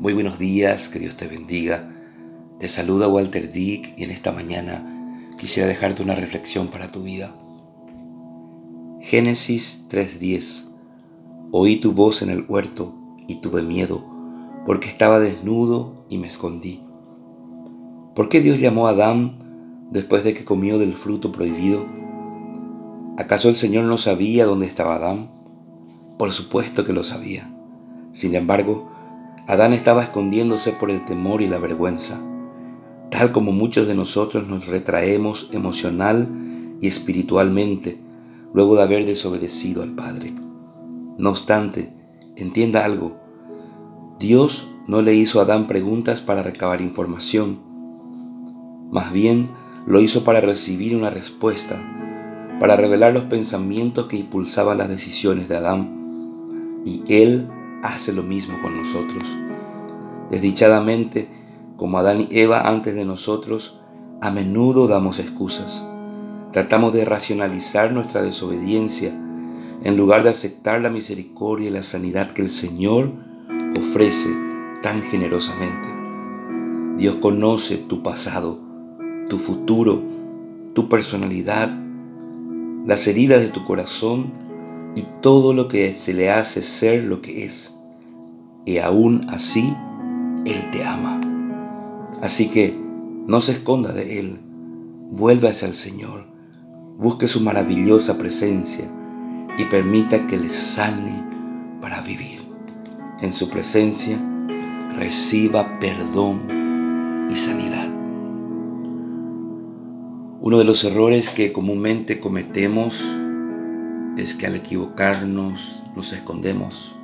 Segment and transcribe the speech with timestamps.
[0.00, 1.86] Muy buenos días, que Dios te bendiga.
[2.58, 7.36] Te saluda Walter Dick y en esta mañana quisiera dejarte una reflexión para tu vida.
[9.00, 10.70] Génesis 3:10
[11.50, 12.94] Oí tu voz en el huerto
[13.28, 14.02] y tuve miedo,
[14.64, 16.80] porque estaba desnudo y me escondí.
[18.14, 19.36] ¿Por qué Dios llamó a Adán
[19.90, 21.84] después de que comió del fruto prohibido?
[23.18, 25.30] ¿Acaso el Señor no sabía dónde estaba Adán?
[26.18, 27.54] Por supuesto que lo sabía.
[28.12, 28.90] Sin embargo,
[29.46, 32.20] Adán estaba escondiéndose por el temor y la vergüenza,
[33.10, 36.28] tal como muchos de nosotros nos retraemos emocional
[36.80, 38.00] y espiritualmente
[38.52, 40.32] luego de haber desobedecido al Padre.
[41.18, 41.92] No obstante,
[42.36, 43.16] entienda algo,
[44.18, 47.60] Dios no le hizo a Adán preguntas para recabar información,
[48.90, 49.48] más bien
[49.86, 51.80] lo hizo para recibir una respuesta,
[52.60, 57.48] para revelar los pensamientos que impulsaban las decisiones de Adán, y él
[57.82, 59.24] hace lo mismo con nosotros.
[60.30, 61.28] Desdichadamente,
[61.76, 63.80] como Adán y Eva antes de nosotros,
[64.20, 65.86] a menudo damos excusas.
[66.52, 69.10] Tratamos de racionalizar nuestra desobediencia
[69.82, 73.12] en lugar de aceptar la misericordia y la sanidad que el Señor
[73.78, 74.28] ofrece
[74.82, 75.88] tan generosamente.
[76.98, 78.58] Dios conoce tu pasado,
[79.28, 80.02] tu futuro,
[80.74, 81.70] tu personalidad,
[82.86, 84.32] las heridas de tu corazón
[84.96, 87.79] y todo lo que se le hace ser lo que es.
[88.64, 89.74] Y aún así,
[90.44, 91.20] Él te ama.
[92.22, 92.78] Así que
[93.26, 94.40] no se esconda de Él.
[95.10, 96.26] Vuelva hacia el Señor.
[96.98, 98.84] Busque su maravillosa presencia
[99.56, 101.22] y permita que le sane
[101.80, 102.40] para vivir.
[103.20, 104.18] En su presencia
[104.96, 107.88] reciba perdón y sanidad.
[110.42, 113.04] Uno de los errores que comúnmente cometemos
[114.16, 116.94] es que al equivocarnos nos escondemos,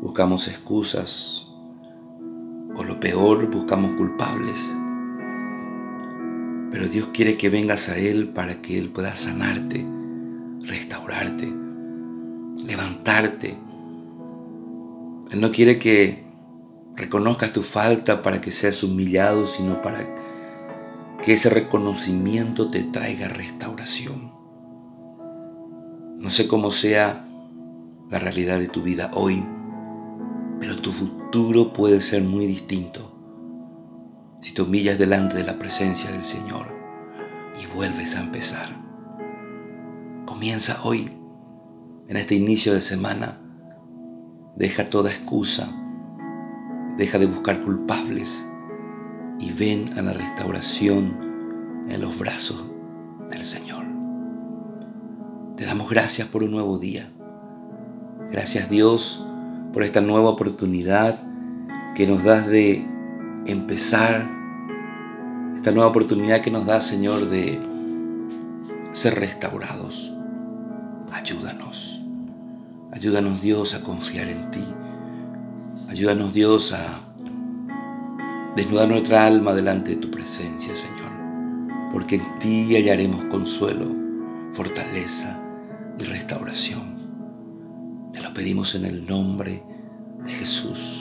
[0.00, 1.46] buscamos excusas
[2.74, 4.58] o lo peor, buscamos culpables.
[6.70, 9.84] Pero Dios quiere que vengas a Él para que Él pueda sanarte,
[10.62, 11.52] restaurarte,
[12.64, 13.58] levantarte.
[15.30, 16.24] Él no quiere que
[16.94, 20.06] reconozcas tu falta para que seas humillado, sino para
[21.22, 24.32] que ese reconocimiento te traiga restauración.
[26.18, 27.26] No sé cómo sea
[28.10, 29.44] la realidad de tu vida hoy,
[30.60, 33.16] pero tu futuro puede ser muy distinto
[34.42, 36.66] si te humillas delante de la presencia del Señor
[37.60, 38.68] y vuelves a empezar.
[40.26, 41.10] Comienza hoy,
[42.08, 43.38] en este inicio de semana.
[44.56, 45.70] Deja toda excusa,
[46.96, 48.44] deja de buscar culpables
[49.38, 52.66] y ven a la restauración en los brazos
[53.30, 53.84] del Señor.
[55.56, 57.10] Te damos gracias por un nuevo día.
[58.30, 59.26] Gracias Dios
[59.72, 61.20] por esta nueva oportunidad
[61.94, 62.84] que nos das de
[63.46, 64.28] empezar,
[65.56, 67.60] esta nueva oportunidad que nos da Señor de
[68.92, 70.10] ser restaurados.
[71.12, 72.00] Ayúdanos.
[72.92, 74.64] Ayúdanos Dios a confiar en ti.
[75.88, 76.98] Ayúdanos Dios a
[78.56, 81.10] desnudar nuestra alma delante de tu presencia, Señor.
[81.92, 83.86] Porque en ti hallaremos consuelo,
[84.52, 85.38] fortaleza
[85.98, 86.99] y restauración.
[88.34, 89.62] Pedimos en el nombre
[90.24, 90.99] de Jesús.